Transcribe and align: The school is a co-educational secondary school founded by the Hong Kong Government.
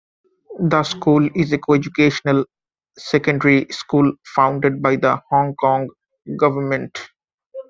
The 0.59 0.81
school 0.83 1.29
is 1.35 1.53
a 1.53 1.59
co-educational 1.59 2.45
secondary 2.97 3.67
school 3.69 4.11
founded 4.33 4.81
by 4.81 4.95
the 4.95 5.21
Hong 5.29 5.53
Kong 5.53 5.89
Government. 6.39 6.97